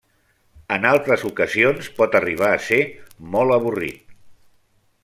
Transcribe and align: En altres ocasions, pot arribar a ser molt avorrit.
En 0.77 0.87
altres 0.91 1.25
ocasions, 1.29 1.91
pot 1.99 2.17
arribar 2.21 2.51
a 2.55 2.65
ser 2.71 2.81
molt 3.37 3.61
avorrit. 3.61 4.21